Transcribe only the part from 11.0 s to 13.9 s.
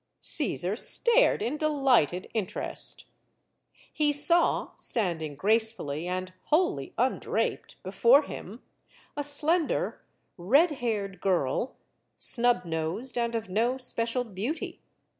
girl, snub nosed and of no